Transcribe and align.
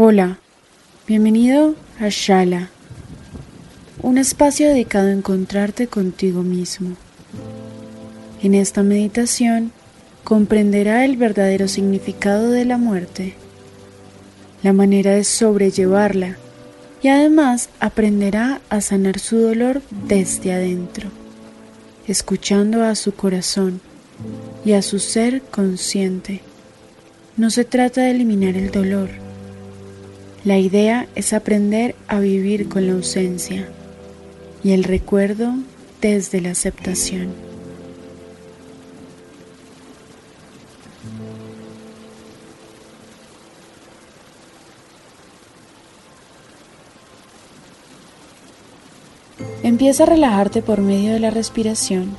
Hola, 0.00 0.38
bienvenido 1.08 1.74
a 1.98 2.06
Shala, 2.08 2.70
un 4.00 4.16
espacio 4.16 4.68
dedicado 4.68 5.08
a 5.08 5.12
encontrarte 5.12 5.88
contigo 5.88 6.44
mismo. 6.44 6.94
En 8.40 8.54
esta 8.54 8.84
meditación 8.84 9.72
comprenderá 10.22 11.04
el 11.04 11.16
verdadero 11.16 11.66
significado 11.66 12.52
de 12.52 12.64
la 12.64 12.78
muerte, 12.78 13.34
la 14.62 14.72
manera 14.72 15.16
de 15.16 15.24
sobrellevarla 15.24 16.36
y 17.02 17.08
además 17.08 17.68
aprenderá 17.80 18.60
a 18.68 18.80
sanar 18.80 19.18
su 19.18 19.38
dolor 19.38 19.82
desde 20.06 20.52
adentro, 20.52 21.08
escuchando 22.06 22.84
a 22.84 22.94
su 22.94 23.14
corazón 23.14 23.80
y 24.64 24.74
a 24.74 24.82
su 24.82 25.00
ser 25.00 25.42
consciente. 25.42 26.40
No 27.36 27.50
se 27.50 27.64
trata 27.64 28.02
de 28.02 28.12
eliminar 28.12 28.56
el 28.56 28.70
dolor, 28.70 29.26
la 30.44 30.58
idea 30.58 31.08
es 31.14 31.32
aprender 31.32 31.94
a 32.06 32.20
vivir 32.20 32.68
con 32.68 32.86
la 32.86 32.92
ausencia 32.92 33.68
y 34.62 34.72
el 34.72 34.84
recuerdo 34.84 35.54
desde 36.00 36.40
la 36.40 36.50
aceptación. 36.50 37.48
Empieza 49.62 50.04
a 50.04 50.06
relajarte 50.06 50.62
por 50.62 50.80
medio 50.80 51.12
de 51.12 51.20
la 51.20 51.30
respiración, 51.30 52.16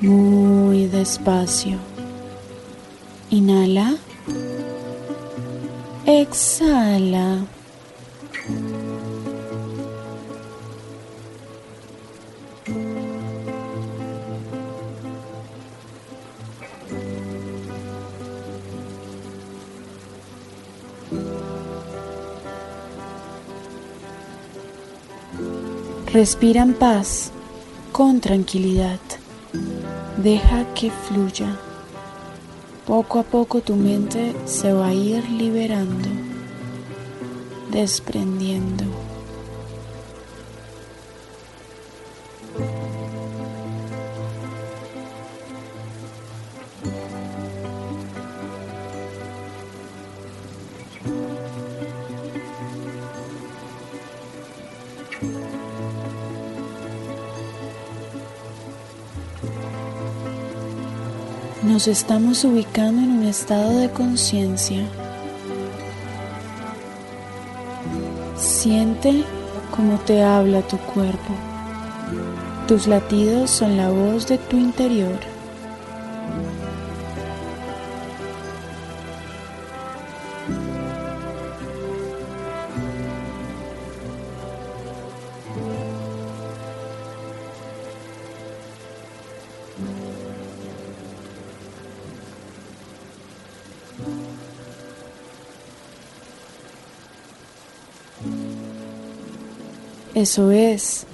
muy 0.00 0.86
despacio. 0.86 1.78
Inhala. 3.30 3.96
Exhala. 6.12 7.46
Respira 26.12 26.62
en 26.62 26.74
paz, 26.74 27.30
con 27.92 28.20
tranquilidad. 28.20 28.98
Deja 30.16 30.74
que 30.74 30.90
fluya. 30.90 31.69
Poco 32.86 33.18
a 33.20 33.22
poco 33.22 33.60
tu 33.60 33.76
mente 33.76 34.34
se 34.46 34.72
va 34.72 34.88
a 34.88 34.94
ir 34.94 35.22
liberando, 35.30 36.08
desprendiendo. 37.70 38.89
Nos 61.70 61.86
estamos 61.86 62.42
ubicando 62.42 63.00
en 63.00 63.10
un 63.18 63.26
estado 63.26 63.78
de 63.78 63.88
conciencia. 63.90 64.84
Siente 68.36 69.22
cómo 69.70 70.00
te 70.00 70.20
habla 70.20 70.62
tu 70.62 70.78
cuerpo. 70.78 71.32
Tus 72.66 72.88
latidos 72.88 73.52
son 73.52 73.76
la 73.76 73.88
voz 73.88 74.26
de 74.26 74.36
tu 74.36 74.56
interior. 74.56 75.29
Eso 100.20 100.50
es. 100.50 101.06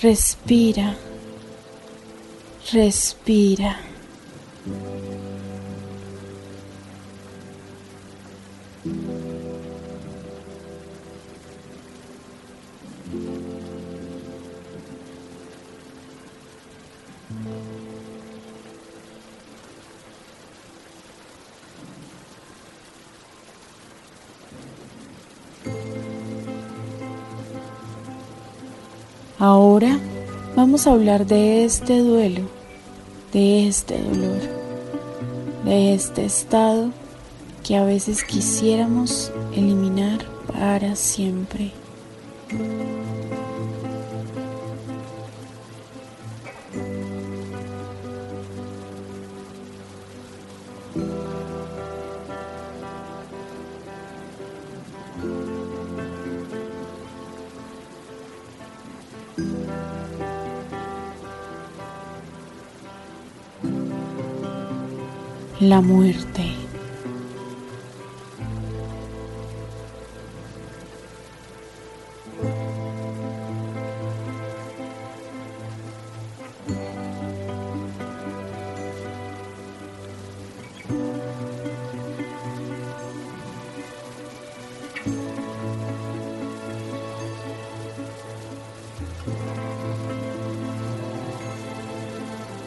Respira. 0.00 0.96
Respira. 2.72 3.76
Vamos 30.74 30.88
a 30.88 30.90
hablar 30.90 31.24
de 31.24 31.64
este 31.64 32.00
duelo, 32.00 32.48
de 33.32 33.68
este 33.68 33.96
dolor, 34.02 34.40
de 35.64 35.94
este 35.94 36.24
estado 36.24 36.90
que 37.62 37.76
a 37.76 37.84
veces 37.84 38.24
quisiéramos 38.24 39.30
eliminar 39.54 40.18
para 40.52 40.96
siempre. 40.96 41.70
La 65.60 65.80
muerte. 65.80 66.42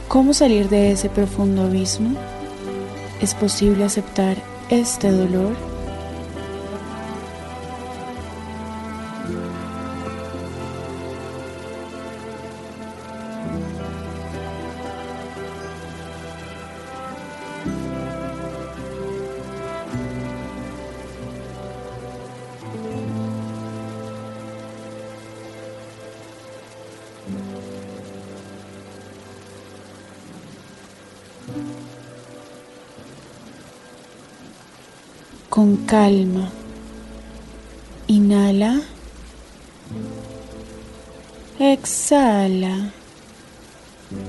¿Cómo 0.07 0.33
salir 0.33 0.67
de 0.67 0.91
ese 0.91 1.09
profundo 1.09 1.63
abismo? 1.63 2.36
¿Es 3.21 3.33
posible 3.33 3.83
aceptar 3.83 4.37
este 4.69 5.11
dolor? 5.11 5.76
Con 35.49 35.77
calma. 35.77 36.49
Inhala. 38.07 38.81
Exhala. 41.59 42.91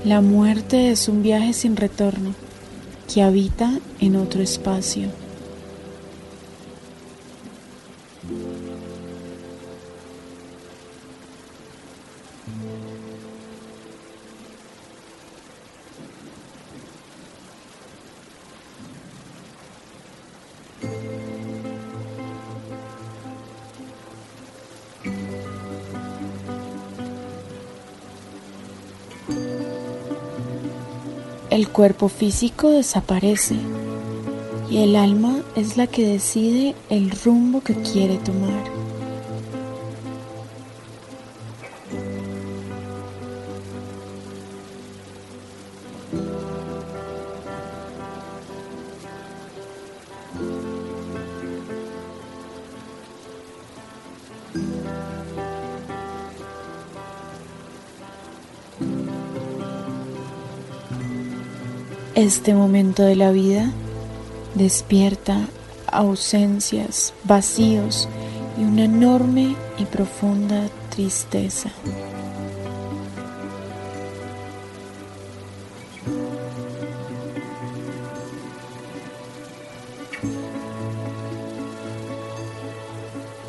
La 0.03 0.21
muerte 0.21 0.91
es 0.91 1.07
un 1.07 1.23
viaje 1.23 1.53
sin 1.53 1.75
retorno 1.75 2.33
que 3.13 3.21
habita 3.21 3.71
en 3.99 4.15
otro 4.15 4.41
espacio. 4.41 5.09
El 31.59 31.67
cuerpo 31.67 32.07
físico 32.07 32.69
desaparece 32.69 33.55
y 34.71 34.77
el 34.77 34.95
alma 34.95 35.41
es 35.57 35.75
la 35.75 35.87
que 35.87 36.07
decide 36.07 36.73
el 36.89 37.11
rumbo 37.11 37.59
que 37.59 37.73
quiere 37.73 38.15
tomar. 38.19 38.63
Este 62.19 62.53
momento 62.53 63.03
de 63.03 63.15
la 63.15 63.31
vida 63.31 63.71
despierta 64.53 65.47
ausencias, 65.87 67.13
vacíos 67.23 68.09
y 68.57 68.65
una 68.65 68.83
enorme 68.83 69.55
y 69.77 69.85
profunda 69.85 70.67
tristeza. 70.89 71.71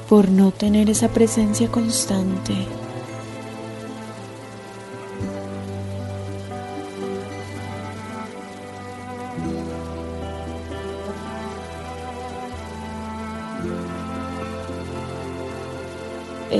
por 0.08 0.28
no 0.28 0.50
tener 0.50 0.90
esa 0.90 1.08
presencia 1.08 1.68
constante 1.68 2.66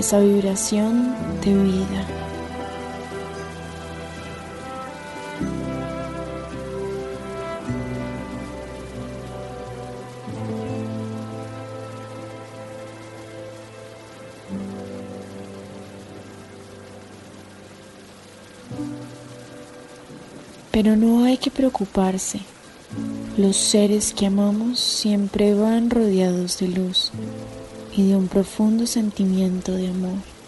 esa 0.00 0.18
vibración 0.18 1.14
de 1.44 1.54
vida. 1.54 2.06
Pero 20.70 20.96
no 20.96 21.24
hay 21.24 21.36
que 21.36 21.50
preocuparse. 21.50 22.40
Los 23.36 23.56
seres 23.56 24.14
que 24.14 24.26
amamos 24.26 24.80
siempre 24.80 25.54
van 25.54 25.90
rodeados 25.90 26.58
de 26.58 26.68
luz 26.68 27.12
y 27.96 28.08
de 28.08 28.16
un 28.16 28.28
profundo 28.28 28.86
sentimiento 28.86 29.72
de 29.72 29.88
amor. 29.88 30.39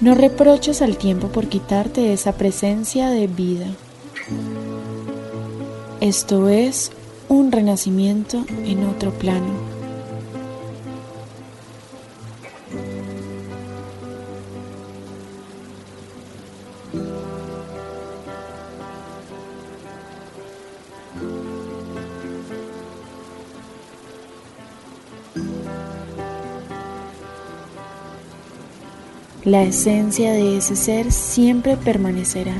No 0.00 0.14
reproches 0.14 0.80
al 0.80 0.96
tiempo 0.96 1.28
por 1.28 1.48
quitarte 1.48 2.14
esa 2.14 2.32
presencia 2.32 3.10
de 3.10 3.26
vida. 3.26 3.66
Esto 6.00 6.48
es 6.48 6.90
un 7.28 7.52
renacimiento 7.52 8.44
en 8.64 8.84
otro 8.86 9.10
plano. 9.10 9.69
La 29.50 29.64
esencia 29.64 30.30
de 30.30 30.58
ese 30.58 30.76
ser 30.76 31.10
siempre 31.10 31.76
permanecerá. 31.76 32.54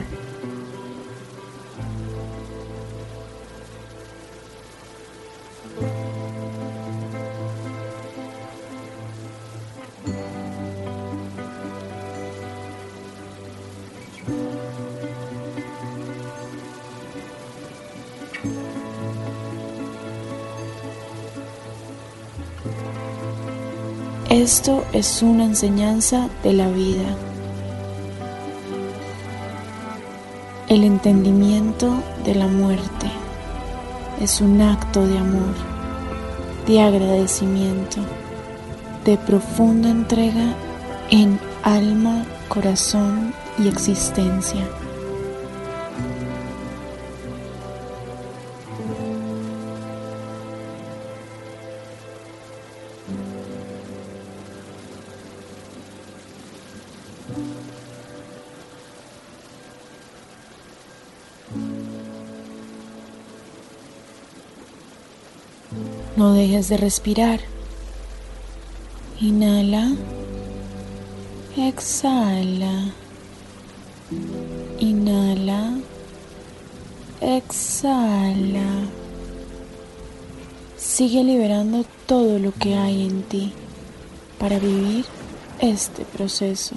Esto 24.30 24.84
es 24.92 25.22
una 25.22 25.42
enseñanza 25.42 26.28
de 26.44 26.52
la 26.52 26.68
vida. 26.68 27.16
El 30.68 30.84
entendimiento 30.84 31.92
de 32.24 32.36
la 32.36 32.46
muerte 32.46 33.10
es 34.20 34.40
un 34.40 34.62
acto 34.62 35.04
de 35.04 35.18
amor, 35.18 35.52
de 36.68 36.80
agradecimiento, 36.80 38.02
de 39.04 39.16
profunda 39.16 39.90
entrega 39.90 40.54
en 41.10 41.40
alma, 41.64 42.24
corazón 42.48 43.34
y 43.58 43.66
existencia. 43.66 44.64
No 66.20 66.34
dejes 66.34 66.68
de 66.68 66.76
respirar. 66.76 67.40
Inhala. 69.22 69.92
Exhala. 71.56 72.92
Inhala. 74.80 75.78
Exhala. 77.22 78.70
Sigue 80.76 81.24
liberando 81.24 81.86
todo 82.04 82.38
lo 82.38 82.52
que 82.52 82.74
hay 82.74 83.06
en 83.06 83.22
ti 83.22 83.54
para 84.38 84.58
vivir 84.58 85.06
este 85.58 86.04
proceso. 86.04 86.76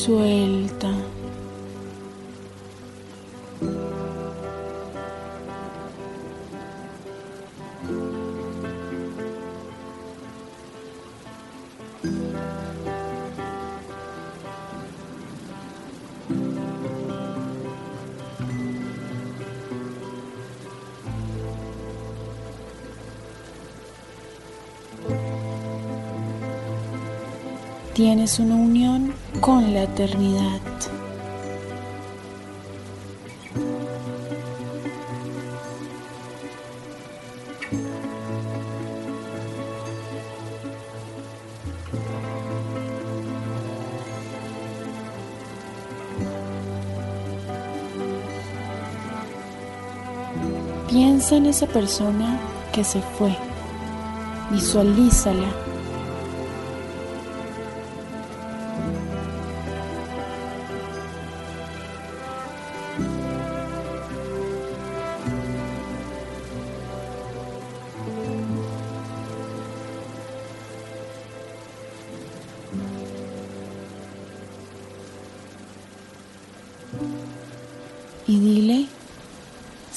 Suelta. 0.00 0.90
tienes 27.94 28.38
una 28.38 28.54
unión 28.54 29.12
con 29.40 29.72
la 29.72 29.84
eternidad. 29.84 30.60
Piensa 50.88 51.36
en 51.36 51.46
esa 51.46 51.66
persona 51.66 52.38
que 52.72 52.84
se 52.84 53.00
fue. 53.00 53.34
Visualízala 54.50 55.69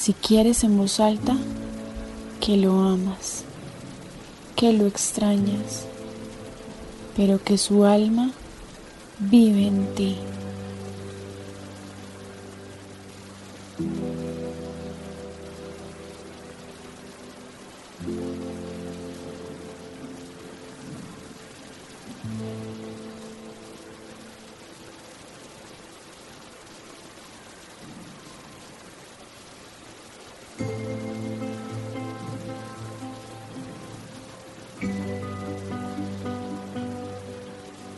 si 0.04 0.12
quieres 0.12 0.64
en 0.64 0.76
voz 0.76 1.00
alta, 1.00 1.34
que 2.38 2.58
lo 2.58 2.78
amas, 2.78 3.44
que 4.54 4.70
lo 4.74 4.86
extrañas, 4.86 5.86
pero 7.16 7.42
que 7.42 7.56
su 7.56 7.86
alma 7.86 8.30
vive 9.18 9.66
en 9.66 9.94
ti. 9.94 10.18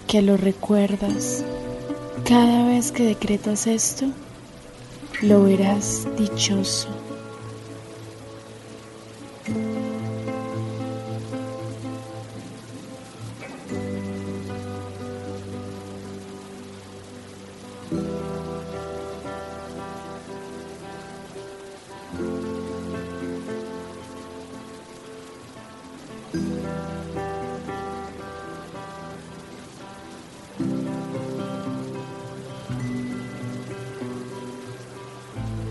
Que 0.07 0.23
lo 0.23 0.37
recuerdas. 0.37 1.45
Cada 2.25 2.67
vez 2.69 2.93
que 2.93 3.05
decretas 3.05 3.67
esto, 3.67 4.07
lo 5.23 5.45
verás 5.45 6.07
dichoso. 6.17 6.89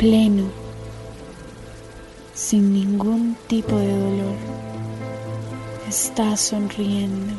Pleno, 0.06 0.44
sin 2.36 2.74
ningún 2.74 3.36
tipo 3.48 3.76
de 3.76 3.92
dolor. 3.92 4.36
Está 5.90 6.38
sonriendo. 6.38 7.34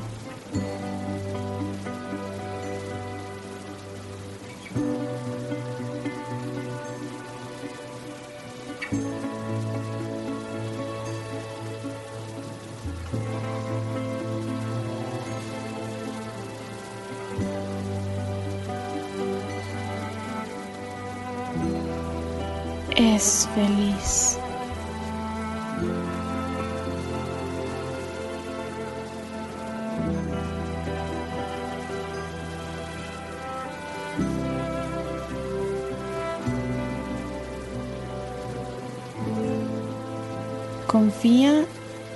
Confía 40.97 41.67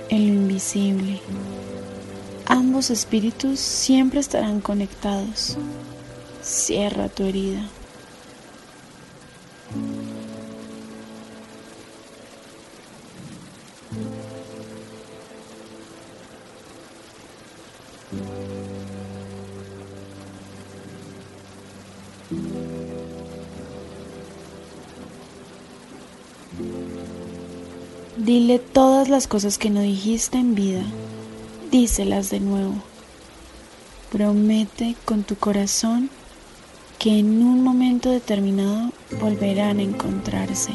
en 0.09 0.27
lo 0.27 0.33
invisible. 0.41 1.21
Ambos 2.47 2.89
espíritus 2.89 3.61
siempre 3.61 4.21
estarán 4.21 4.63
conectados. 4.63 5.59
Cierra 6.41 7.11
tu 7.11 7.25
herida. 7.25 7.61
Dile 28.25 28.59
todas 28.59 29.09
las 29.09 29.27
cosas 29.27 29.57
que 29.57 29.71
no 29.71 29.81
dijiste 29.81 30.37
en 30.37 30.55
vida, 30.55 30.83
díselas 31.71 32.29
de 32.29 32.39
nuevo. 32.39 32.75
Promete 34.13 34.95
con 35.07 35.23
tu 35.23 35.37
corazón 35.37 36.11
que 36.99 37.19
en 37.19 37.43
un 37.43 37.65
momento 37.65 38.11
determinado 38.11 38.93
volverán 39.23 39.79
a 39.79 39.83
encontrarse. 39.83 40.73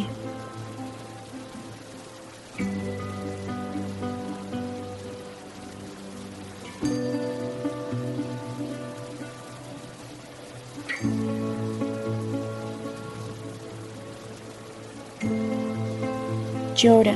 Llora, 16.75 17.15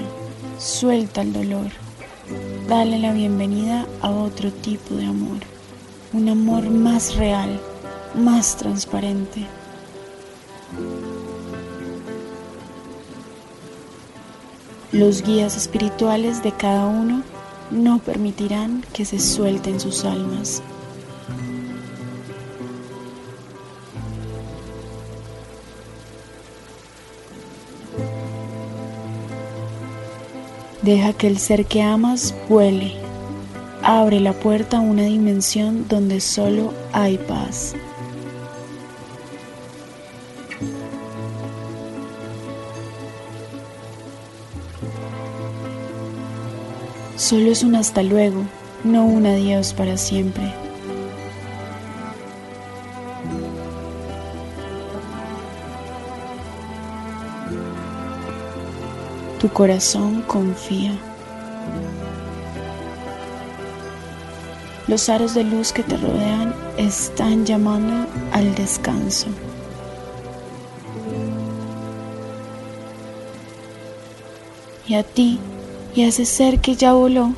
suelta 0.60 1.22
el 1.22 1.32
dolor, 1.32 1.68
dale 2.68 3.00
la 3.00 3.13
bienvenida 3.13 3.86
a 4.01 4.10
otro 4.10 4.51
tipo 4.51 4.96
de 4.96 5.06
amor, 5.06 5.38
un 6.12 6.28
amor 6.28 6.70
más 6.70 7.16
real, 7.16 7.62
más 8.13 8.58
transparente. 8.58 9.48
Los 14.92 15.24
guías 15.24 15.56
espirituales 15.56 16.44
de 16.44 16.51
cada 16.51 16.88
uno 16.88 17.24
no 17.72 18.00
permitirán 18.00 18.84
que 18.92 19.06
se 19.06 19.20
suelten 19.20 19.80
sus 19.80 20.04
almas. 20.04 20.62
Deja 30.82 31.12
que 31.14 31.28
el 31.28 31.38
ser 31.40 31.66
que 31.66 31.82
amas 31.82 32.34
vuele, 32.48 32.94
abre 33.84 34.20
la 34.20 34.34
puerta 34.34 34.78
a 34.78 34.82
una 34.82 35.04
dimensión 35.04 35.88
donde 35.90 36.22
solo 36.22 36.74
hay 36.94 37.18
paz. 37.18 37.76
Solo 47.18 47.52
es 47.52 47.64
un 47.64 47.76
hasta 47.76 48.02
luego, 48.02 48.44
no 48.86 49.06
un 49.06 49.26
adiós 49.26 49.74
para 49.74 49.98
siempre. 49.98 50.69
Tu 59.39 59.48
corazón 59.48 60.22
confía. 60.24 60.91
Los 64.88 65.08
aros 65.08 65.34
de 65.34 65.46
luz 65.46 65.72
que 65.72 65.81
te 65.81 65.96
rodean 65.96 66.53
están 66.77 67.46
llamando 67.46 68.05
al 68.34 68.53
descanso. 68.55 69.27
Y 74.88 74.96
a 74.96 75.03
ti 75.03 75.39
y 75.96 76.01
a 76.01 76.08
ese 76.08 76.25
ser 76.25 76.60
que 76.60 76.75
ya 76.75 76.91
voló, 76.91 77.34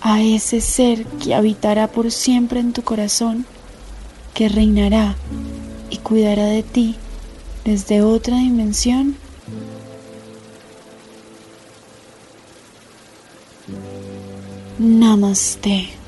a 0.00 0.22
ese 0.22 0.60
ser 0.60 1.06
que 1.06 1.34
habitará 1.34 1.88
por 1.88 2.12
siempre 2.12 2.60
en 2.60 2.72
tu 2.72 2.82
corazón, 2.82 3.46
que 4.32 4.48
reinará 4.48 5.16
y 5.90 5.96
cuidará 5.96 6.44
de 6.44 6.62
ti 6.62 6.94
desde 7.64 8.02
otra 8.02 8.36
dimensión. 8.36 9.23
Namaste. 14.78 16.03